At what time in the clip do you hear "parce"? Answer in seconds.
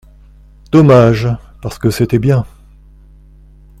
1.61-1.77